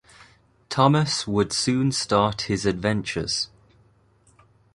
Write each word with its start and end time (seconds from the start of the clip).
Thomas 0.69 1.27
would 1.27 1.53
soon 1.53 1.91
start 1.91 2.41
his 2.49 2.65
adventures. 2.65 3.49